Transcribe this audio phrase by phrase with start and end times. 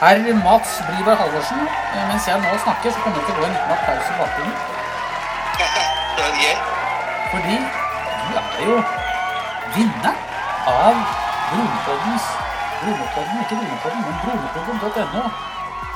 [0.00, 1.60] Herr Mats Bryberg Halvorsen,
[1.96, 4.16] eh, mens jeg nå snakker, så kommer det til å gå en liten applaus i
[4.20, 4.56] bakgrunnen.
[7.30, 7.56] Fordi
[8.26, 8.76] du er jo
[9.76, 10.14] vinner
[10.72, 11.00] av
[11.48, 12.28] Dronepoddens
[12.82, 15.22] Dronepodden, ikke Dronepodden, men dronepodden.no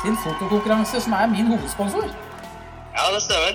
[0.03, 2.09] sin fotokonkurranse, som er min hovedsponsor.
[2.97, 3.55] Ja, det stemmer.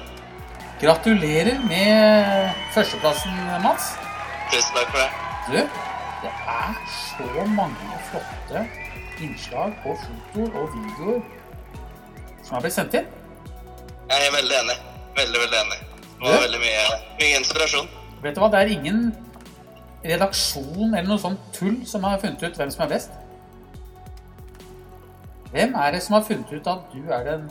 [0.81, 3.95] Gratulerer med førsteplassen, Mats.
[4.53, 5.09] Tusen takk for det.
[5.47, 5.57] Du,
[6.21, 8.67] det er så mange flotte
[9.23, 11.21] innslag på fotoer og videoer
[12.45, 13.07] som har blitt sendt inn.
[14.09, 14.77] Jeg er veldig enig.
[15.17, 15.77] Veldig, veldig enig.
[16.15, 16.83] Det var veldig mye,
[17.19, 17.87] mye inspirasjon.
[18.23, 18.99] Vet du hva, det er ingen
[20.05, 23.17] redaksjon eller noe sånt tull som har funnet ut hvem som er best.
[25.55, 27.45] Hvem er det som har funnet ut at du den,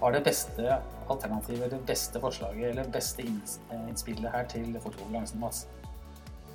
[0.00, 0.78] har det beste
[1.10, 5.66] alternativet, det beste forslaget, eller det beste eh, innspillet her til fotokonkurransen, Mats?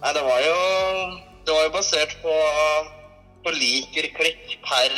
[0.01, 0.57] Nei, det var jo,
[1.45, 2.35] det var jo basert på,
[3.45, 4.95] på liker-klikk per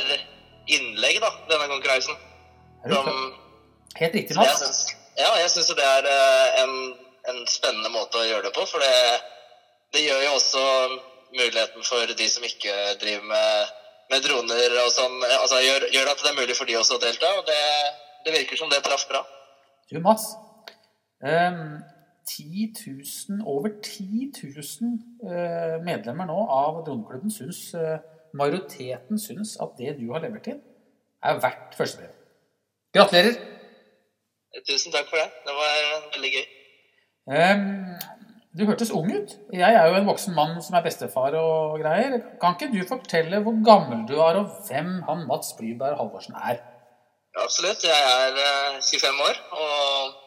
[0.72, 2.20] innlegg, da, denne konkurransen.
[2.84, 3.10] Som.
[4.00, 4.60] Helt riktig, jeg Mats.
[4.60, 4.82] synes,
[5.20, 6.74] ja, jeg syns jo det er eh, en,
[7.32, 8.66] en spennende måte å gjøre det på.
[8.68, 8.96] For det,
[9.96, 10.66] det gjør jo også
[11.34, 13.74] muligheten for de som ikke driver med,
[14.12, 17.04] med droner og sånn, altså gjør, gjør at det er mulig for de også å
[17.04, 17.32] delta.
[17.40, 17.62] Og det,
[18.26, 19.24] det virker som det traff bra.
[19.92, 20.34] Du, Mats.
[21.24, 21.84] Um,
[22.26, 22.74] 10
[23.30, 28.00] 000, over 10 000 uh, medlemmer nå av Droneklubben syns eh,
[28.34, 30.62] Majoriteten syns at det du har levert inn,
[31.24, 32.18] er verdt førstebrevet.
[32.94, 33.38] Gratulerer.
[34.68, 35.30] Tusen takk for det.
[35.46, 35.78] Det var
[36.14, 36.44] veldig gøy.
[37.34, 37.64] Um,
[38.58, 39.32] du hørtes ung ut.
[39.54, 42.20] Jeg er jo en voksen mann som er bestefar og greier.
[42.42, 46.60] Kan ikke du fortelle hvor gammel du er, og hvem han Mats Blyberg Halvorsen er?
[47.34, 47.82] Ja, absolutt.
[47.82, 50.20] Jeg er eh, 25 år og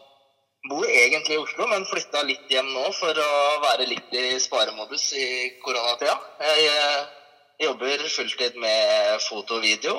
[0.71, 3.31] bor egentlig i Oslo, men flytta litt hjem nå for å
[3.63, 5.29] være litt i sparemodus i
[5.63, 6.17] koronatida.
[6.43, 7.16] Jeg eh,
[7.63, 9.95] jobber fulltid med foto og video,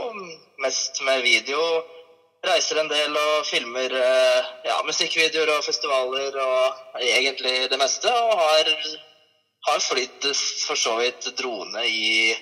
[0.63, 1.62] mest med video.
[2.47, 8.12] Reiser en del og filmer eh, ja, musikkvideoer og festivaler og egentlig det meste.
[8.13, 8.69] Og har,
[9.69, 10.29] har flydd
[10.67, 12.35] for så vidt drone i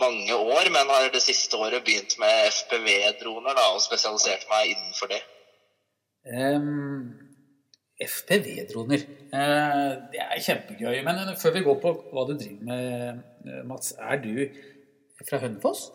[0.00, 5.20] mange år, men har det siste året begynt med FPV-droner og spesialisert meg innenfor det.
[6.30, 7.10] Um,
[8.00, 9.04] FPV-droner.
[9.34, 11.02] uh, det er kjempegøy.
[11.04, 13.20] Men eh, før vi går på hva du driver med, eh,
[13.68, 13.94] Mats.
[13.98, 14.32] Er du
[15.28, 15.88] fra Hønefoss?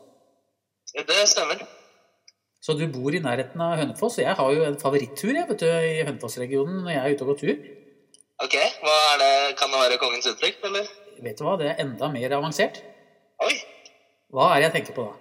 [0.96, 1.64] Det stemmer.
[2.66, 4.18] Så du bor i nærheten av Hønefoss.
[4.22, 7.32] Jeg har jo en favorittur jeg, vet du, i Hønefoss-regionen når jeg er ute og
[7.34, 7.66] går tur.
[8.46, 9.34] Ok, hva er det?
[9.60, 10.88] Kan det være kongens uttrykk, eller?
[11.24, 12.82] Vet du hva, det er enda mer avansert.
[13.46, 13.54] Oi!
[14.34, 15.14] Hva er det jeg tenker på da?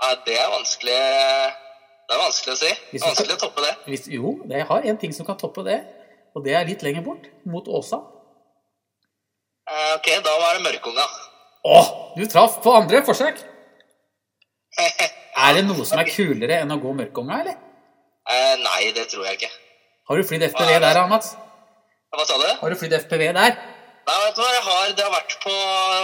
[0.00, 2.70] Ja, det er vanskelig Det er vanskelig å si.
[3.02, 3.72] Vanskelig å toppe det.
[3.90, 5.80] Hvis, jo, jeg har en ting som kan toppe det.
[6.34, 7.98] Og det er litt lenger bort, mot Åsa.
[9.66, 11.04] Eh, Ok, da var det mørkunga.
[11.64, 13.42] Åh, du traff på andre forsøk!
[14.80, 17.58] Er det noe som er kulere enn å gå mørkonga, eller?
[18.30, 19.50] Eh, Nei, det tror jeg ikke.
[20.10, 21.34] Har du flydd FPV der, da, Mats?
[22.10, 22.48] Hva sa du?
[22.60, 23.58] Har du flydd FPV der?
[24.08, 25.52] Nei, vet du hva, jeg har, det har vært på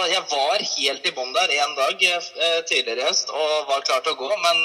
[0.07, 2.27] Jeg var helt i bånn der en dag eh,
[2.69, 4.61] tidligere i høst og var klar til å gå, men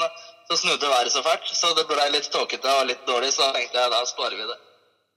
[0.50, 3.80] så snudde været så fælt, så det ble litt tåkete og litt dårlig, så tenkte
[3.80, 4.58] jeg da sparer vi det.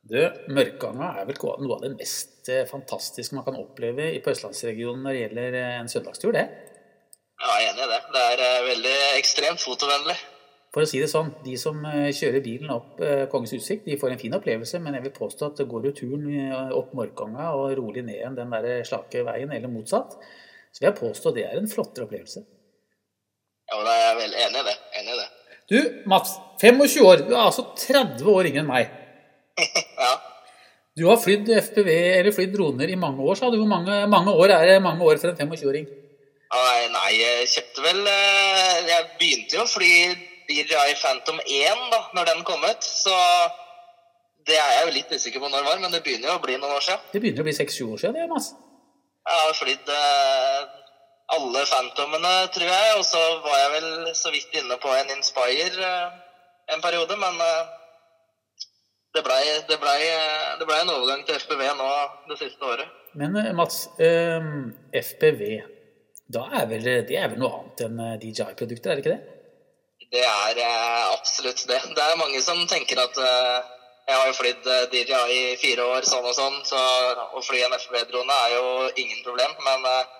[0.05, 0.19] Du,
[0.55, 5.03] Mørkanga er vel noe av det mest eh, fantastiske man kan oppleve i på østlandsregionen
[5.05, 6.45] når det gjelder eh, en søndagstur, det.
[7.41, 7.99] Ja, jeg er enig i det.
[8.15, 10.17] Det er eh, veldig ekstremt fotovennlig.
[10.75, 12.97] For å si det sånn, de som kjører bilen opp
[13.31, 16.25] Kongens utsikt, de får en fin opplevelse, men jeg vil påstå at går du turen
[16.75, 20.17] opp Morkanga og rolig ned igjen den der slake veien, eller motsatt,
[20.75, 22.43] så vil jeg påstå det er en flottere opplevelse.
[23.71, 24.75] Ja, jeg er veldig enig i det.
[24.99, 25.29] Enig i det.
[25.71, 25.77] Du,
[26.11, 28.91] Mats, 25 år, du er altså 30 år yngre enn meg.
[29.95, 30.11] Ja.
[30.95, 31.89] Du har flydd FPV,
[32.21, 33.57] eller flydd droner i mange år, sa du.
[33.59, 35.89] Hvor mange, mange år er det mange år for en 25-åring?
[37.05, 39.91] Nei, jeg kjøpte vel eh, Jeg begynte jo å fly
[40.47, 43.13] DJI Phantom 1 da når den kom ut, så
[44.45, 46.43] det er jeg jo litt usikker på når det var, men det begynner jo å
[46.43, 47.05] bli noen år siden.
[47.11, 48.51] Det begynner å bli 6-7 år siden, det, Mads.
[49.25, 50.59] Jeg har flydd eh,
[51.35, 55.89] alle Phantomene, tror jeg, og så var jeg vel så vidt inne på en Inspire
[55.89, 56.19] eh,
[56.75, 57.41] en periode, men
[59.15, 59.95] det blei det ble,
[60.59, 61.91] det ble en overgang til FPV nå
[62.29, 62.91] det siste året.
[63.15, 64.49] Men eh, Mats, eh,
[64.99, 65.45] FPV,
[66.35, 69.35] da er vel, det er vel noe annet enn eh, DJI-produkter, er det ikke det?
[70.11, 71.79] Det er eh, absolutt det.
[71.95, 73.71] Det er mange som tenker at eh,
[74.05, 76.81] jeg har jo flydd DJI i fire år, sånn og sånn, så
[77.33, 78.67] å fly en FPV-drone er jo
[79.01, 79.55] ingen problem.
[79.65, 80.11] Men eh,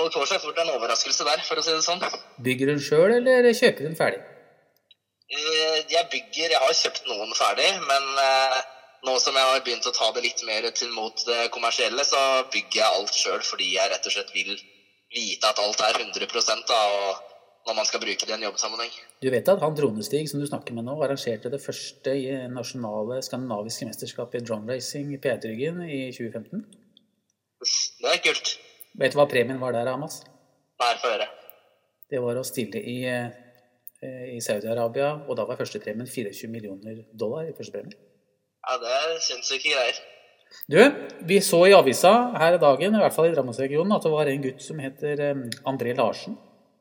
[0.00, 2.02] folk får seg fort en overraskelse der, for å si det sånn.
[2.42, 4.24] Bygger du den sjøl, eller kjøper du den ferdig?
[5.88, 8.58] Jeg bygger Jeg har kjøpt noen ferdig, men eh,
[9.06, 12.20] nå som jeg har begynt å ta det litt mer til mot det kommersielle, så
[12.52, 14.52] bygger jeg alt sjøl fordi jeg rett og slett vil
[15.14, 16.82] vite at alt er 100 da.
[16.98, 17.26] Og
[17.68, 18.92] når man skal bruke det i en jobbsammenheng.
[19.20, 22.14] Du vet at han Dronestig som du snakker med nå, arrangerte det første
[22.54, 26.62] nasjonale skandinaviske mesterskapet i droneracing i P3-ryggen i 2015?
[28.00, 28.54] Det er kult.
[28.98, 30.22] Vet du hva premien var der, Amas?
[30.80, 31.28] Nei, få høre.
[32.08, 33.28] Det var å stille i, eh,
[34.06, 37.98] i Saudi-Arabia, og da var førstepremien 24 millioner dollar i førstepremie.
[38.68, 39.98] Ja, det er sinnssyke greier.
[40.68, 40.78] Du,
[41.28, 44.30] vi så i avisa her i dagen, i hvert fall i Drammensregionen, at det var
[44.30, 46.36] en gutt som heter eh, André Larsen,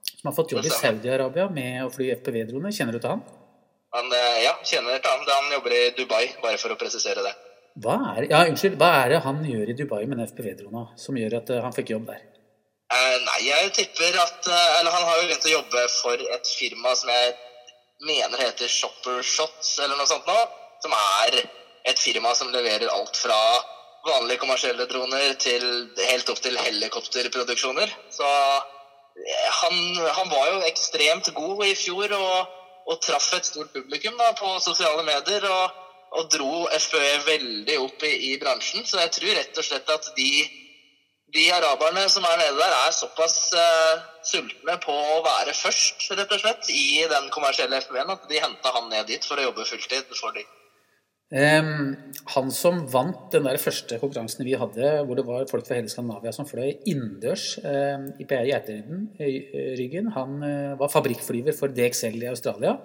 [0.10, 2.76] som har fått jobb i Saudi-Arabia med å fly FPV-droner.
[2.76, 3.26] Kjenner du til han?
[3.96, 5.28] Han, eh, ja, kjenner til han.
[5.32, 7.36] Han jobber i Dubai, bare for å presisere det.
[7.84, 11.20] Hva er, ja, unnskyld, hva er det han gjør i Dubai med den FPV-drona som
[11.20, 12.24] gjør at eh, han fikk jobb der?
[12.88, 16.52] Eh, nei, jeg tipper at uh, Eller han har jo begynt å jobbe for et
[16.56, 17.34] firma som jeg
[18.08, 20.38] mener heter Shopper Shots, eller noe sånt nå.
[20.84, 21.42] Som er
[21.88, 23.38] et firma som leverer alt fra
[24.08, 25.66] vanlige kommersielle droner til
[26.00, 27.92] helt opp til helikopterproduksjoner.
[28.14, 29.82] Så eh, han,
[30.20, 32.56] han var jo ekstremt god i fjor og,
[32.88, 35.44] og traff et stort publikum da, på sosiale medier.
[35.52, 35.84] og
[36.16, 38.86] og dro FØE veldig opp i, i, bransjen.
[38.88, 40.30] Så jeg tror rett og slett at de,
[41.36, 46.32] de araberne som er nede der, er såpass uh, sultne på å være først, rett
[46.32, 49.68] og slett, i den kommersielle FPØ-en at de henta han ned dit for å jobbe
[49.68, 50.48] fulltid for dem.
[51.28, 55.76] Um, han som vant den der første konkurransen vi hadde, hvor det var folk fra
[55.76, 62.32] hele Skandinavia som fløy innendørs um, i Geiterinden-ryggen, han uh, var fabrikkflyver for DXL i
[62.32, 62.78] Australia.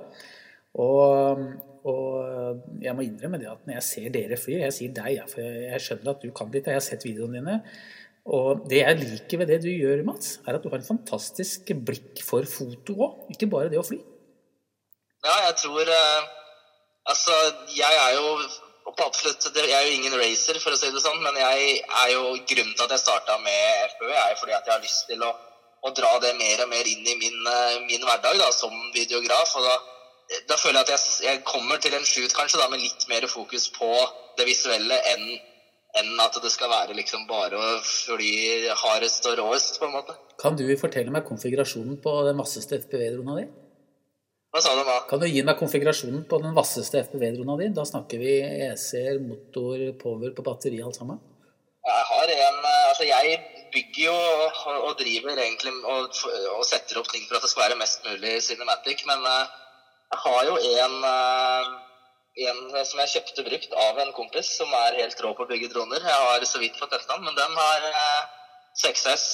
[0.83, 1.47] Og,
[1.87, 5.27] og, jeg må innrømme det at når jeg ser dere fly Jeg sier deg, ja,
[5.29, 6.67] for jeg skjønner at du kan litt.
[6.67, 7.59] Jeg har sett videoene dine.
[8.31, 11.73] Og det jeg liker ved det du gjør, Mats, er at du har en fantastisk
[11.87, 13.25] blikk for foto òg.
[13.35, 13.99] Ikke bare det å fly.
[15.23, 16.31] Ja, jeg tror eh,
[17.11, 17.35] Altså,
[17.75, 18.27] jeg er jo
[18.93, 22.37] absolutt Jeg er jo ingen racer, for å si det sånn, men jeg er jo
[22.37, 25.25] grunnen til at jeg starta med FPV, er jo fordi at jeg har lyst til
[25.27, 25.31] å,
[25.83, 29.57] å dra det mer og mer inn i min, uh, min hverdag da, som videograf.
[29.59, 29.75] og da
[30.49, 33.27] da føler jeg at jeg, jeg, kommer til en shoot kanskje da, med litt mer
[33.29, 33.89] fokus på
[34.39, 35.27] det visuelle enn,
[36.01, 40.17] enn at det skal være liksom bare å fly hardest og råest, på en måte.
[40.41, 43.49] Kan du fortelle meg konfigurasjonen på den vasseste FPV-drona di?
[44.53, 44.99] Hva sa du da?
[45.09, 47.71] Kan du gi meg konfigurasjonen på den vasseste FPV-drona di?
[47.77, 51.21] Da snakker vi EC-er, motor, power på batteri, alt sammen.
[51.83, 52.59] Jeg har en
[52.93, 53.39] Altså, jeg
[53.73, 54.17] bygger jo
[54.87, 56.19] og driver egentlig og,
[56.59, 59.49] og setter opp ting for at det skal være mest mulig cinematic, men uh,
[60.13, 61.71] jeg har jo en, eh,
[62.33, 65.73] en, som jeg kjøpte brukt av en kompis, som er helt rå på å bygge
[65.73, 66.01] droner.
[66.01, 67.89] Jeg har så vidt fått testa den, men den har
[68.81, 69.27] 6S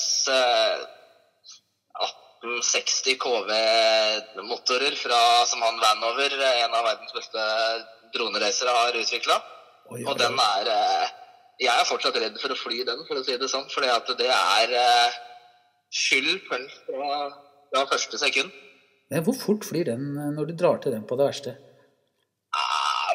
[2.38, 4.94] 1860 KV-motorer
[5.46, 6.34] som han Vanover,
[6.64, 7.46] en av verdens beste
[8.14, 9.38] droneracere, har utvikla.
[10.06, 11.06] Og den er eh,
[11.58, 13.66] Jeg er fortsatt redd for å fly den, for å si det sånn.
[13.72, 15.16] For det er eh,
[15.90, 17.22] skyld punch fra,
[17.72, 18.52] fra første sekund.
[19.24, 21.56] Hvor fort flyr den eh, når du drar til den på det verste?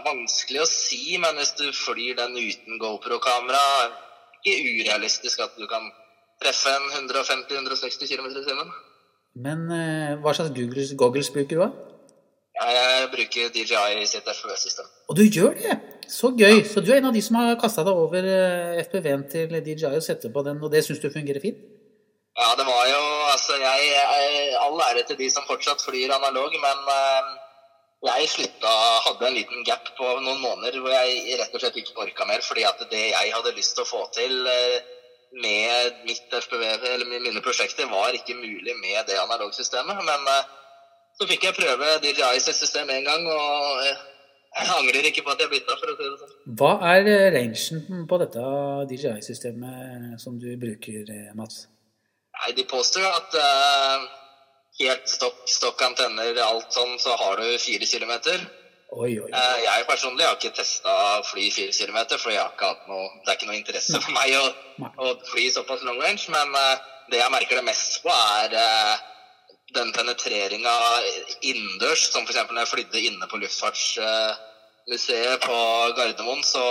[0.04, 3.64] Vanskelig å si, men hvis du flyr den uten GoPro-kamera
[4.42, 5.88] Ikke urealistisk at du kan
[6.44, 8.72] treffe en 150-160 km i timen.
[9.46, 11.94] Men uh, hva slags googles, goggles bruker du, da?
[12.54, 14.90] Jeg bruker DJI sitt FPV-system.
[15.10, 15.78] Og du gjør det?
[16.12, 16.60] Så gøy!
[16.60, 16.66] Ja.
[16.70, 19.96] Så du er en av de som har kasta deg over uh, FPV-en til DJI
[19.96, 21.64] og setter på den, og det syns du fungerer fint?
[22.34, 23.02] Ja, det var jo
[23.34, 27.34] Altså, jeg, jeg All ære til de som fortsatt flyr analog, men uh,
[28.10, 28.72] jeg slutta
[29.08, 32.44] Hadde en liten gap på noen måneder hvor jeg rett og slett ikke orka mer.
[32.46, 34.78] Fordi at det jeg hadde lyst til å få til uh,
[35.44, 40.04] med mitt FPV, eller mine prosjekter, var ikke mulig med det analogsystemet.
[40.06, 40.42] Men uh,
[41.18, 43.86] så fikk jeg prøve DJIs system én gang, og
[44.54, 46.34] jeg angrer ikke på at jeg bytta, for å si det sånn.
[46.60, 48.44] Hva er rangen på dette
[48.92, 51.64] DJI-systemet som du bruker, Mats?
[52.34, 53.38] Nei, de påstår at
[54.80, 58.42] helt stokk, stokk antenner, alt sånn, så har du fire kilometer.
[58.94, 59.30] Oi, oi.
[59.34, 60.94] Uh, jeg personlig har ikke testa
[61.26, 64.12] fly fire kilometer, for jeg har ikke hatt noe, det er ikke noe interesse for
[64.14, 64.44] meg å,
[65.02, 66.28] å fly såpass long range.
[66.34, 66.76] Men uh,
[67.10, 68.54] det jeg merker det mest på, er
[69.74, 70.76] den penetreringa
[71.42, 72.04] innendørs.
[72.14, 72.40] Som f.eks.
[72.52, 75.58] når jeg flydde inne på Luftfartsmuseet på
[75.98, 76.64] Gardermoen, så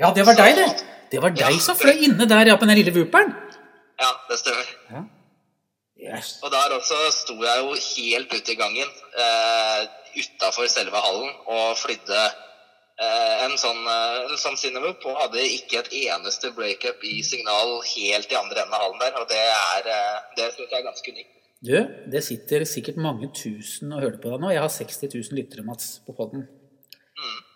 [0.00, 0.68] Ja, det var så, deg, det!
[1.12, 3.30] Det var deg ja, som fløy inne der ja, på den lille Vuperen.
[4.00, 4.66] Ja, det stemmer.
[4.90, 5.04] Ja.
[5.94, 6.38] Yes.
[6.42, 8.88] Og der også sto jeg jo helt ute i gangen,
[9.24, 9.84] eh,
[10.18, 12.24] utafor selve hallen, og flydde
[12.98, 17.78] eh, en sånn, eh, en sånn Cinewoop, og hadde ikke et eneste breakup i signal
[17.92, 19.20] helt i andre enden av hallen der.
[19.22, 21.30] Og det er eh, det jeg er ganske unikt.
[21.64, 21.76] Du,
[22.12, 24.50] det sitter sikkert mange tusen og hører på deg nå.
[24.52, 26.44] Jeg har 60 000 lyttere, Mats, på poden.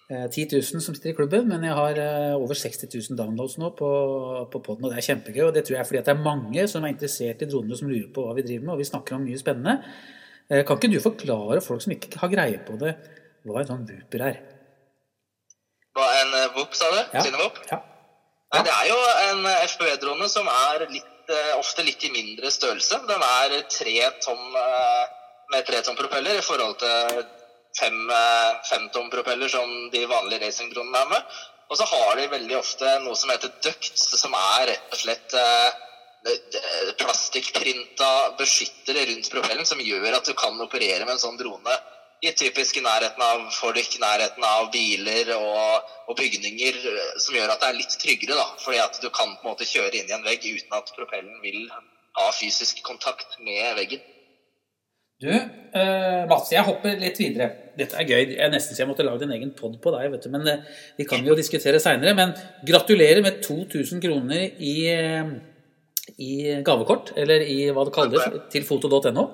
[0.08, 3.58] 10 eh, 000 som sitter i klubben, men jeg har eh, over 60 000 downloads
[3.60, 3.88] nå på,
[4.48, 5.42] på poden, og det er kjempegøy.
[5.44, 7.76] Og det tror jeg er fordi at det er mange som er interessert i dronene,
[7.76, 9.74] som lurer på hva vi driver med, og vi snakker om mye spennende.
[10.48, 12.94] Eh, Kan ikke du forklare folk som ikke har greie på det,
[13.44, 14.40] hva en sånn Wooper er?
[15.98, 17.00] Hva en eh, sa du?
[17.02, 17.28] Ja.
[17.28, 17.60] Cinevop?
[17.68, 17.82] Ja.
[18.54, 18.64] Ja.
[18.64, 18.98] det er jo
[19.28, 23.02] en FPV-drone som er litt, ofte litt i mindre størrelse.
[23.04, 25.16] Den er tre tom eh,
[25.52, 27.26] med tre tom propeller i forhold til
[27.78, 31.36] fem, eh, fem tom propeller som de vanlige racingdronene er med.
[31.68, 35.36] Og så har de veldig ofte noe som heter duct, som er rett og slett
[35.36, 35.84] eh,
[36.98, 41.76] plastikkprinta beskyttere rundt propellen som gjør at du kan operere med en sånn drone
[42.20, 47.62] i typisk nærheten av folk, nærheten av biler og, og bygninger, eh, som gjør at
[47.62, 48.38] det er litt tryggere.
[48.38, 50.94] da, fordi at du kan på en måte kjøre inn i en vegg uten at
[50.96, 51.68] propellen vil
[52.18, 54.02] ha fysisk kontakt med veggen.
[55.18, 57.48] Du, eh, Mats, jeg hopper litt videre.
[57.78, 58.20] Dette er gøy.
[58.36, 60.30] Jeg er nesten så jeg måtte lagd en egen pod på deg, vet du.
[60.30, 60.62] Men eh,
[60.98, 62.14] vi kan jo diskutere seinere.
[62.14, 65.32] Men gratulerer med 2000 kroner i, eh,
[66.22, 66.32] i
[66.66, 69.26] gavekort, eller i hva det kalles, til foto.no.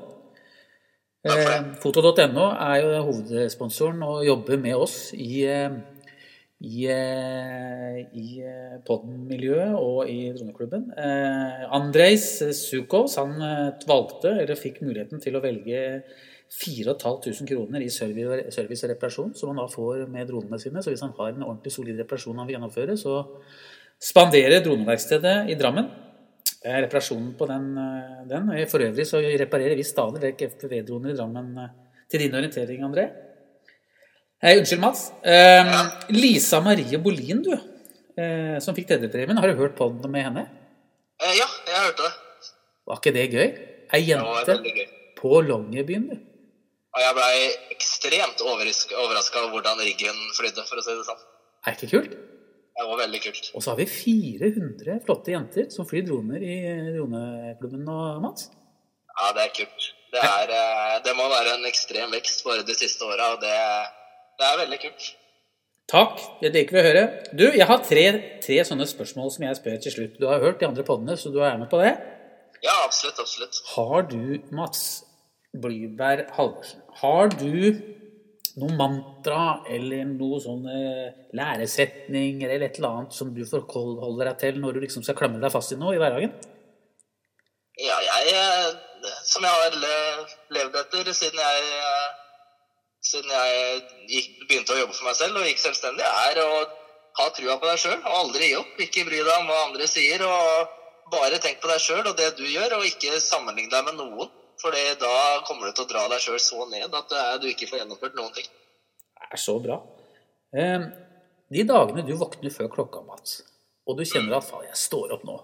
[1.25, 5.71] Eh, Foto.no er jo hovedsponsoren og jobber med oss i, eh,
[6.65, 10.87] i, eh, i eh, podden-miljøet og i droneklubben.
[10.97, 13.35] Eh, Andrejs Sukos han
[13.89, 15.83] valgte, eller fikk muligheten til å velge
[16.55, 20.83] 4500 kroner i service og reparasjon, som han da får med dronene sine.
[20.85, 23.25] Så hvis han har en ordentlig solid reparasjon han vil gjennomføre, så
[24.01, 25.91] spanderer droneverkstedet i Drammen
[26.65, 27.67] reparasjonen på den.
[28.31, 28.53] den.
[28.71, 31.51] For øvrig så reparerer vi stadig vekk FPV-droner i Drammen
[32.09, 33.09] til din orientering, André.
[34.43, 35.13] Eh, unnskyld, Mats.
[35.23, 37.53] Eh, Lisa Marie Bolin, du,
[38.21, 39.39] eh, som fikk tredjepremien.
[39.39, 40.45] Har du hørt på den med henne?
[41.23, 42.13] Eh, ja, jeg hørte det.
[42.87, 43.49] Var ikke det gøy?
[43.95, 44.87] Ei jente gøy.
[45.17, 46.17] på Longyearbyen, du.
[46.95, 47.39] Og jeg blei
[47.75, 48.99] ekstremt overraska
[49.41, 51.23] over hvordan riggen flydde, for å si det sånn.
[51.67, 52.13] Er ikke kult?
[52.75, 53.51] Det var veldig kult.
[53.55, 56.57] Og så har vi 400 flotte jenter som flyr droner i
[56.97, 58.51] droneklubben nå, Mats.
[59.15, 59.89] Ja, det er kult.
[60.13, 63.55] Det, er, eh, det må være en ekstrem vekst bare de siste åra, og det,
[64.41, 65.13] det er veldig kult.
[65.91, 67.05] Takk, det liker vi å høre.
[67.37, 68.05] Du, jeg har tre,
[68.45, 70.15] tre sånne spørsmål som jeg spør til slutt.
[70.21, 71.93] Du har hørt de andre poddene, så du er med på det.
[72.65, 73.21] Ja, absolutt.
[73.21, 73.61] Absolutt.
[73.75, 75.05] Har du, Mats
[75.61, 77.77] Blyberg Halvorsen, har du
[78.63, 84.41] noe mantra eller noe sånn eh, læresetning eller et eller annet som du forholder deg
[84.41, 86.35] til når du liksom skal klamre deg fast i noe i hverdagen?
[87.83, 88.69] Ja, jeg eh,
[89.27, 89.75] Som jeg har
[90.55, 92.24] levd etter siden jeg eh,
[93.15, 96.49] Siden jeg gikk, begynte å jobbe for meg selv og gikk selvstendig, er å
[97.21, 98.73] ha trua på deg sjøl og aldri gi opp.
[98.83, 102.33] Ikke bry deg om hva andre sier, og bare tenk på deg sjøl og det
[102.39, 104.33] du gjør, og ikke sammenligne deg med noen.
[104.59, 105.15] For da
[105.47, 108.19] kommer du til å dra deg sjøl så ned at eh, du ikke får gjennomført
[108.19, 108.47] noen ting.
[108.47, 109.81] Det er så bra.
[110.55, 110.87] Eh,
[111.55, 113.43] de dagene du våkner før klokka, Mats,
[113.87, 115.41] og du kjenner at faen, jeg står opp nå,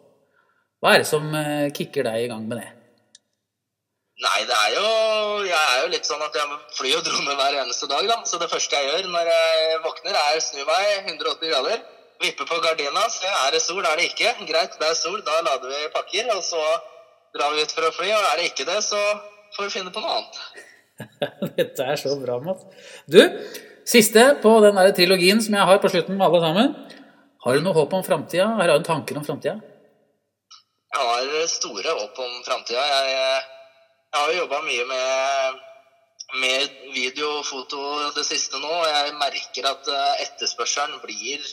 [0.81, 2.69] hva er det som eh, kicker deg i gang med det?
[4.21, 4.89] Nei, det er jo
[5.49, 8.19] Jeg er jo litt sånn at jeg flyr og drone hver eneste dag, da.
[8.29, 11.83] Så det første jeg gjør når jeg våkner, er snu meg 180 grader.
[12.21, 14.35] Vippe på gardina, se er det sol, er det ikke.
[14.45, 16.29] Greit, det er sol, da lader vi pakker.
[16.35, 16.61] Og så
[17.37, 19.01] drar vi ut for å fly, og er det ikke det, så
[19.57, 20.41] får vi finne på noe annet.
[21.57, 22.67] Dette er så bra, Mats.
[23.09, 23.23] Du,
[23.89, 26.75] siste på den der trilogien som jeg har på slutten med alle sammen.
[27.41, 28.51] Har du noe håp om framtida?
[28.59, 29.57] Har du tanker om framtida?
[30.93, 32.85] Jeg har store håp om framtida.
[32.85, 33.41] Jeg,
[34.11, 35.59] jeg har jo jobba mye med,
[36.43, 37.83] med video og foto
[38.17, 41.45] det siste nå, og jeg merker at eh, etterspørselen blir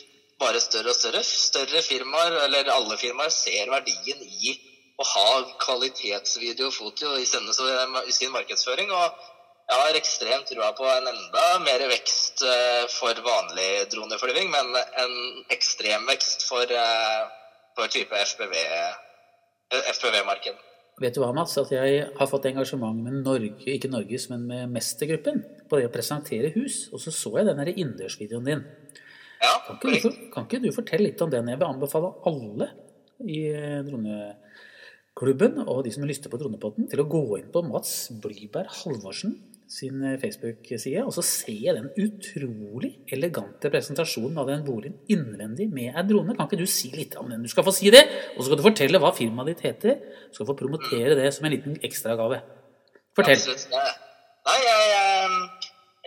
[0.42, 1.22] bare større og større.
[1.22, 4.56] Større firmaer, eller alle firmaer, ser verdien i
[4.98, 5.28] å ha
[5.62, 8.90] kvalitetsvideo og foto i i sin markedsføring.
[8.90, 9.26] og
[9.68, 15.44] jeg har ekstremt trua på en enda mer vekst eh, for vanlig droneflyving, men en
[15.54, 17.28] ekstrem vekst for, eh,
[17.76, 18.56] for type FPV
[19.92, 20.67] FPV-marked.
[20.98, 21.54] Vet du hva, Mats?
[21.60, 25.92] At jeg har fått engasjement med Norge, ikke Norges, men med Mestergruppen på det å
[25.94, 26.88] presentere hus.
[26.92, 28.64] Og så så jeg den innendørsvideoen din.
[29.38, 31.50] Ja, Kan ikke, du, kan ikke du fortelle litt om den?
[31.52, 32.72] Jeg vil anbefale alle
[33.22, 37.62] i eh, droneklubben og de som har lyst på Dronepotten, til å gå inn på
[37.66, 39.36] Mats Blyberg Halvorsen
[39.68, 45.68] sin eh, Facebook-side, og så ser jeg den utrolig elegante presentasjonen av den boligen innvendig
[45.72, 46.36] med ei drone.
[46.36, 47.44] Kan ikke du si litt om den?
[47.44, 49.98] Du skal få si det, og så skal du fortelle hva firmaet ditt heter.
[50.30, 52.40] Du skal få promotere det som en liten ekstragave.
[53.18, 53.44] Fortell.
[54.48, 55.34] Nei, jeg, jeg,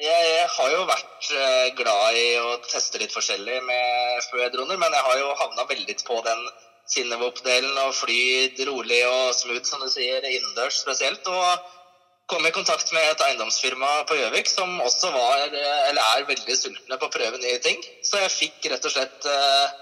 [0.07, 5.07] jeg har jo vært eh, glad i å teste litt forskjellig med FPV-droner, men jeg
[5.09, 6.45] har jo havna veldig på den
[6.91, 8.23] Sinnevop-delen og fly
[8.67, 11.29] rolig og smooth, som du sier, innendørs spesielt.
[11.29, 11.77] og
[12.31, 16.97] kom i kontakt med et eiendomsfirma på Gjøvik som også var, eller er veldig sultne
[16.99, 17.81] på å prøve nye ting.
[18.07, 19.73] Så jeg fikk rett og slett eh,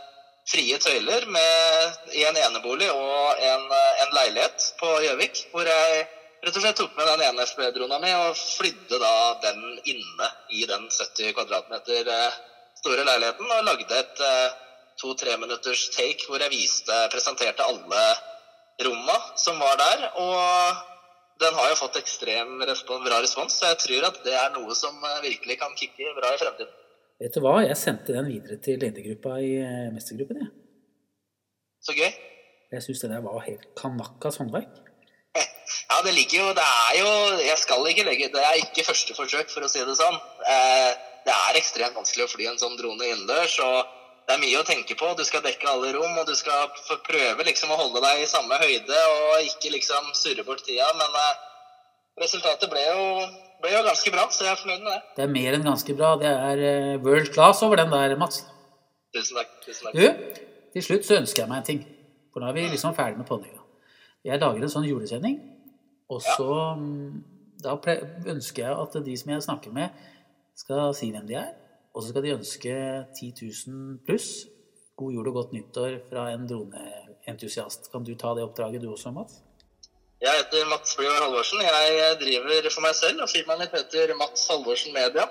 [0.50, 6.02] frie tøyler med, i en enebolig og en, eh, en leilighet på Gjøvik, hvor jeg
[6.42, 9.14] rett og slett tok med den ene FB-drona mi og flydde da
[9.46, 9.64] den
[9.94, 12.44] inne i den 70 kvadratmeter eh,
[12.82, 14.60] store leiligheten og lagde et eh,
[14.98, 18.06] to-tre minutters take hvor jeg viste, presenterte alle
[18.90, 20.08] romma som var der.
[20.18, 20.88] Og
[21.40, 24.76] den har jo fått ekstrem respons, bra respons, så jeg tror at det er noe
[24.78, 26.76] som eh, virkelig kan kicke bra i fremtiden.
[27.20, 30.52] Vet du hva, jeg sendte den videre til ledergruppa i eh, mestergruppen, jeg.
[31.84, 32.12] Så gøy.
[32.70, 34.86] Jeg syns det der var helt kanakkas håndverk.
[35.90, 37.10] Ja, det ligger jo Det er jo
[37.42, 40.18] Jeg skal ikke legge Det er ikke første forsøk, for å si det sånn.
[40.50, 40.92] Eh,
[41.26, 43.58] det er ekstremt vanskelig å fly en sånn drone innendørs.
[43.66, 43.99] og
[44.30, 45.08] det er mye å tenke på.
[45.18, 46.70] Du skal dekke alle rom, og du skal
[47.02, 50.86] prøve liksom å holde deg i samme høyde og ikke liksom surre bort tida.
[51.00, 51.40] Men eh,
[52.22, 53.08] resultatet ble jo,
[53.64, 55.00] ble jo ganske bra, så jeg er fornøyd med det.
[55.18, 56.12] Det er mer enn ganske bra.
[56.22, 58.44] Det er eh, world class over den der, Mats.
[59.18, 59.56] Tusen takk.
[59.66, 59.98] tusen takk.
[59.98, 60.46] Du,
[60.76, 61.82] til slutt så ønsker jeg meg en ting.
[62.30, 63.66] For nå er vi liksom ferdig med poddinga.
[64.30, 65.40] Jeg lager en sånn julesending,
[66.14, 66.78] og så ja.
[67.60, 67.74] Da
[68.32, 69.96] ønsker jeg at de som jeg snakker med,
[70.56, 71.50] skal si hvem de er.
[71.94, 72.74] Og så skal de ønske
[73.18, 73.34] 10
[73.68, 74.30] 000 pluss
[75.00, 77.92] god jul og godt nyttår fra en droneentusiast.
[77.92, 79.40] Kan du ta det oppdraget du også, Mats?
[80.20, 81.62] Jeg heter Mats Bjørn Halvorsen.
[81.64, 85.30] Jeg driver for meg selv, og firmaet mitt heter Mats Halvorsen Media.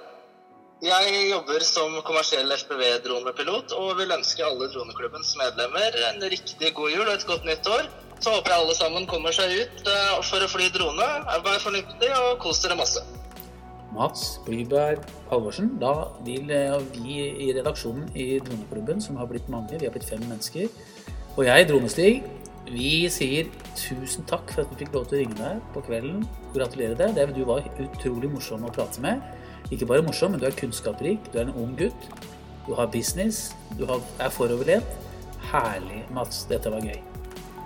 [0.83, 7.03] Jeg jobber som kommersiell FPV-dronepilot og vil ønske alle droneklubbens medlemmer en riktig god jul
[7.03, 7.89] og et godt nytt år.
[8.23, 11.09] Så håper jeg alle sammen kommer seg ut eh, for å fly drone.
[11.45, 13.03] Vær fornuftig og kos dere masse.
[13.95, 15.71] Mats Blyberg Halvorsen.
[15.81, 15.93] Da
[16.27, 17.19] vil eh, vi
[17.49, 20.69] i redaksjonen i Droneklubben, som har blitt mange, vi har blitt fem mennesker,
[21.37, 22.23] og jeg, Dronestig,
[22.69, 23.47] vi sier
[23.79, 26.25] tusen takk for at vi fikk lov til å ringe deg på kvelden.
[26.53, 27.15] Gratulerer deg.
[27.15, 29.23] Det- Du var utrolig morsom å prate med.
[29.71, 31.33] Ikke bare morsom, men du er kunnskapsrik.
[31.33, 32.09] Du er en ung gutt.
[32.67, 33.55] Du har business.
[33.79, 34.85] Du er foroverlent.
[35.53, 36.45] Herlig, Mats.
[36.45, 37.01] Dette var gøy.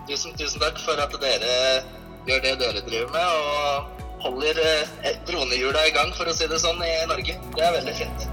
[0.08, 1.82] Tusen, tusen takk for at dere
[2.26, 6.60] gjør det dere driver med, og holder eh, dronehjula i gang, for å si det
[6.62, 7.38] sånn, i Norge.
[7.56, 8.30] Det er veldig fint.